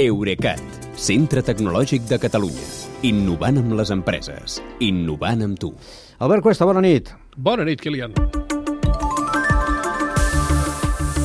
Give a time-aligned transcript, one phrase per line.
[0.00, 0.60] Eurecat,
[0.96, 2.62] centre tecnològic de Catalunya.
[3.04, 4.54] Innovant amb les empreses.
[4.80, 5.68] Innovant amb tu.
[6.16, 7.10] Albert Cuesta, bona nit.
[7.36, 8.14] Bona nit, Kilian.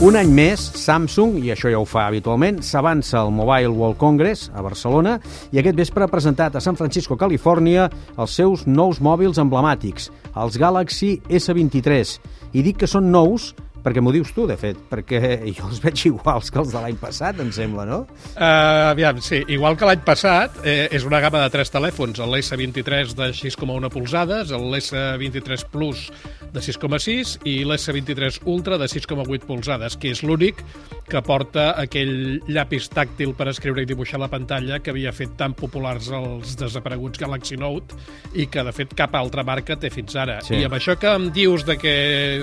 [0.04, 4.52] Un any més, Samsung, i això ja ho fa habitualment, s'avança al Mobile World Congress
[4.52, 5.16] a Barcelona
[5.56, 7.88] i aquest vespre ha presentat a San Francisco, Califòrnia,
[8.20, 12.20] els seus nous mòbils emblemàtics, els Galaxy S23.
[12.52, 13.54] I dic que són nous
[13.88, 15.22] perquè m'ho dius tu, de fet, perquè
[15.58, 18.02] jo els veig iguals que els de l'any passat, em sembla, no?
[18.36, 23.16] Uh, aviam, sí, igual que l'any passat, eh, és una gamma de tres telèfons, l'S23
[23.16, 26.10] de 6,1 polzades, l'S23 Plus
[26.58, 30.64] de 6,6 i l'S23 Ultra de 6,8 polzades, que és l'únic
[31.08, 35.54] que porta aquell llapis tàctil per escriure i dibuixar la pantalla que havia fet tan
[35.58, 37.96] populars els desapareguts Galaxy Note
[38.36, 40.40] i que, de fet, cap altra marca té fins ara.
[40.44, 40.58] Sí.
[40.58, 41.96] I amb això que em dius de que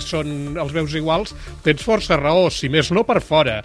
[0.04, 1.34] són els veus iguals,
[1.66, 3.60] tens força raó, si més no per fora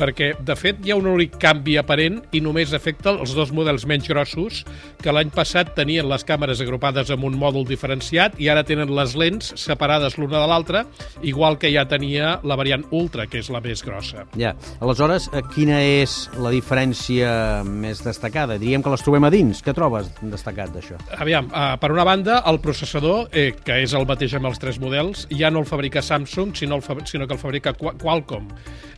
[0.00, 3.84] perquè, de fet, hi ha un únic canvi aparent i només afecta els dos models
[3.88, 4.62] menys grossos
[5.00, 9.14] que l'any passat tenien les càmeres agrupades en un mòdul diferenciat i ara tenen les
[9.18, 10.84] lents separades l'una de l'altra,
[11.26, 14.24] igual que ja tenia la variant Ultra, que és la més grossa.
[14.40, 14.54] Ja.
[14.80, 18.58] Aleshores, eh, quina és la diferència més destacada?
[18.60, 19.62] Diríem que les trobem a dins.
[19.64, 20.98] Què trobes destacat d'això?
[21.20, 24.80] Aviam, uh, per una banda, el processador, eh, que és el mateix amb els tres
[24.80, 28.48] models, ja no el fabrica Samsung, sinó, el sinó que el fabrica Qualcomm.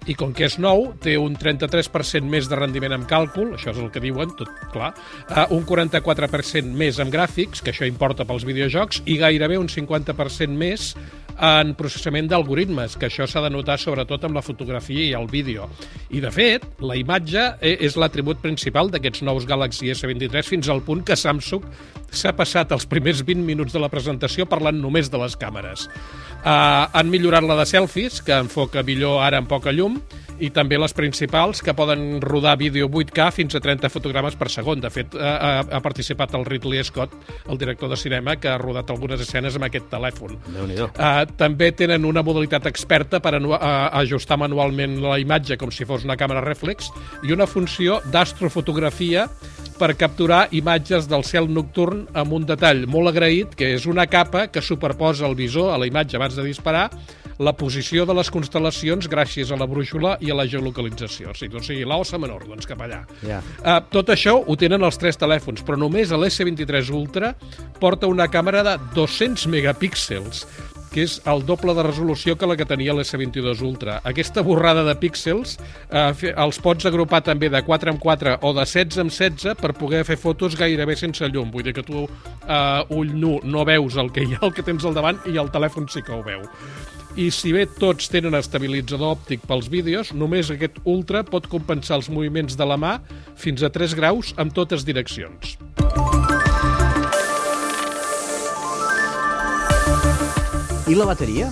[0.06, 3.80] I com que és nou, té un 33% més de rendiment en càlcul, això és
[3.82, 4.92] el que diuen, tot clar,
[5.30, 10.58] uh, un 44% més en gràfics, que això importa pels videojocs, i gairebé un 50%
[10.58, 10.92] més
[11.42, 15.68] en processament d'algoritmes, que això s'ha de notar sobretot amb la fotografia i el vídeo.
[16.10, 20.84] I, de fet, la imatge e, és l'atribut principal d'aquests nous Galaxy S23 fins al
[20.86, 21.64] punt que Samsung
[22.12, 25.88] s'ha passat els primers 20 minuts de la presentació parlant només de les càmeres.
[26.42, 29.98] Uh, han millorat la de selfies, que enfoca millor ara en poca llum,
[30.41, 34.80] i també les principals, que poden rodar vídeo 8K fins a 30 fotogrames per segon.
[34.83, 37.14] De fet, ha, ha participat el Ridley Scott,
[37.48, 40.39] el director de cinema, que ha rodat algunes escenes amb aquest telèfon.
[40.42, 43.56] Uh, també tenen una modalitat experta per uh,
[44.02, 46.90] ajustar manualment la imatge com si fos una càmera reflex
[47.27, 49.29] i una funció d'astrofotografia
[49.78, 54.46] per capturar imatges del cel nocturn amb un detall molt agraït, que és una capa
[54.52, 56.88] que superposa el visor a la imatge abans de disparar
[57.42, 61.32] la posició de les constel·lacions gràcies a la brúixola i a la geolocalització.
[61.32, 63.02] O sigui, o sigui l'ossa menor, doncs cap allà.
[63.27, 63.42] Yeah.
[63.62, 67.32] Uh, tot això ho tenen els tres telèfons, però només l'S23 Ultra
[67.80, 70.44] porta una càmera de 200 megapíxels,
[70.92, 73.98] que és el doble de resolució que la que tenia l'S22 Ultra.
[74.08, 75.57] Aquesta borrada de píxels
[75.89, 79.75] eh, els pots agrupar també de 4 en 4 o de 16 en 16 per
[79.79, 81.51] poder fer fotos gairebé sense llum.
[81.53, 84.67] Vull dir que tu, eh, ull nu, no veus el que hi ha, el que
[84.67, 86.45] tens al davant, i el telèfon sí que ho veu
[87.17, 92.09] i si bé tots tenen estabilitzador òptic pels vídeos, només aquest Ultra pot compensar els
[92.13, 92.95] moviments de la mà
[93.36, 95.59] fins a 3 graus en totes direccions.
[100.90, 101.46] I la bateria?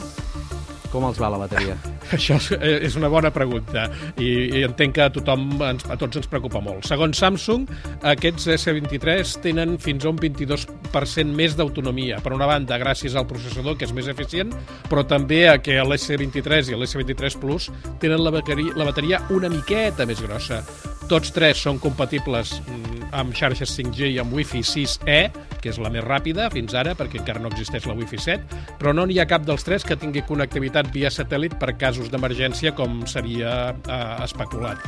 [0.91, 1.76] Com els va la bateria?
[2.16, 3.84] Això és una bona pregunta
[4.18, 4.26] i,
[4.58, 6.82] i entenc que a tothom, a tots ens preocupa molt.
[6.88, 7.68] Segons Samsung,
[8.10, 12.18] aquests S23 tenen fins a un 22% més d'autonomia.
[12.24, 14.50] Per una banda, gràcies al processador, que és més eficient,
[14.91, 17.70] però també a que l'S23 i l'S23 Plus
[18.02, 20.64] tenen la bateria, la bateria una miqueta més grossa.
[21.06, 25.19] Tots tres són compatibles mm, amb xarxes 5G i amb Wi-Fi 6E,
[25.60, 28.94] que és la més ràpida fins ara, perquè encara no existeix la Wi-Fi 7, però
[28.97, 33.03] no n'hi ha cap dels tres que tingui connectivitat via satèl·lit per casos d'emergència, com
[33.10, 34.84] seria eh, especulat.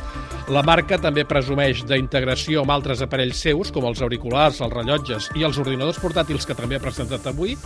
[0.53, 5.45] La marca també presumeix d'integració amb altres aparells seus, com els auriculars, els rellotges i
[5.47, 7.57] els ordinadors portàtils que també ha presentat avui,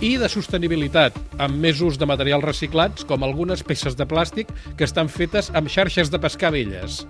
[0.00, 4.86] i de sostenibilitat, amb més ús de materials reciclats, com algunes peces de plàstic que
[4.86, 7.02] estan fetes amb xarxes de pescar velles.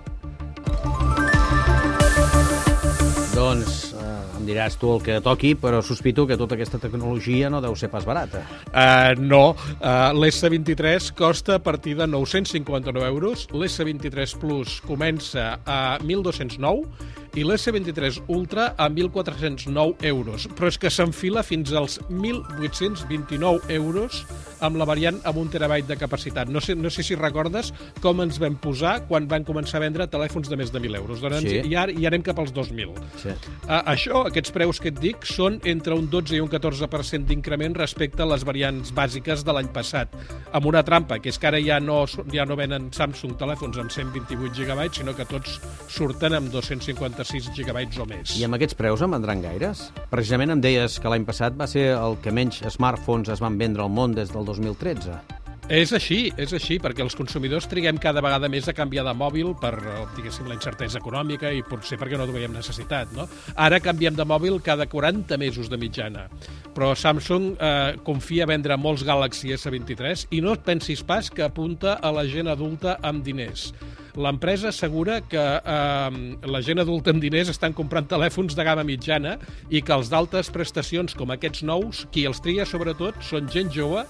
[4.49, 8.07] Diràs tu el que toqui, però sospito que tota aquesta tecnologia no deu ser pas
[8.07, 8.41] barata.
[8.69, 17.37] Uh, no, uh, l'S23 costa a partir de 959 euros, l'S23 Plus comença a 1.209
[17.37, 24.23] i l'S23 Ultra a 1.409 euros, però és que s'enfila fins als 1.829 euros
[24.65, 26.49] amb la variant amb un terabyte de capacitat.
[26.49, 27.71] No sé, no sé si recordes
[28.03, 31.21] com ens vam posar quan van començar a vendre telèfons de més de 1.000 euros.
[31.23, 31.61] Doncs sí.
[31.65, 32.95] i, ara, I anem cap als 2.000.
[33.21, 33.35] Sí.
[33.67, 37.77] Uh, això, aquests preus que et dic, són entre un 12 i un 14% d'increment
[37.79, 40.13] respecte a les variants bàsiques de l'any passat,
[40.55, 42.01] amb una trampa, que és que ara ja no,
[42.33, 45.59] ja no venen Samsung telèfons amb 128 GB, sinó que tots
[45.91, 48.33] surten amb 250 56 gigabytes o més.
[48.39, 49.87] I amb aquests preus en vendran gaires?
[50.11, 53.85] Precisament em deies que l'any passat va ser el que menys smartphones es van vendre
[53.85, 55.37] al món des del 2013.
[55.69, 59.51] És així, és així, perquè els consumidors triguem cada vegada més a canviar de mòbil
[59.61, 63.27] per, eh, diguéssim, la incertesa econòmica i potser perquè no veiem necessitat, no?
[63.53, 66.25] Ara canviem de mòbil cada 40 mesos de mitjana,
[66.73, 71.45] però Samsung eh, confia a vendre molts Galaxy S23 i no et pensis pas que
[71.45, 73.69] apunta a la gent adulta amb diners.
[74.17, 76.19] L'empresa assegura que eh,
[76.49, 79.37] la gent adulta amb diners estan comprant telèfons de gamma mitjana
[79.69, 84.05] i que els d'altes prestacions com aquests nous, qui els tria sobretot són gent jove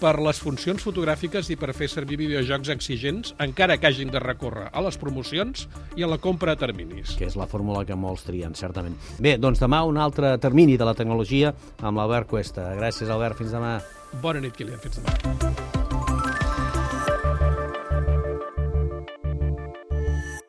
[0.00, 4.68] per les funcions fotogràfiques i per fer servir videojocs exigents, encara que hagin de recórrer
[4.72, 5.66] a les promocions
[5.96, 7.16] i a la compra a terminis.
[7.16, 8.96] Que és la fórmula que molts trien, certament.
[9.22, 12.68] Bé, doncs demà un altre termini de la tecnologia amb l'Albert Cuesta.
[12.76, 13.40] Gràcies, Albert.
[13.40, 13.78] Fins demà.
[14.22, 14.80] Bona nit, Kilian.
[14.84, 15.75] Fins demà.